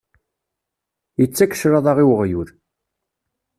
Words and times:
Yettak 1.19 1.51
cclaḍa 1.59 1.93
i 2.03 2.05
uɣyul. 2.11 2.49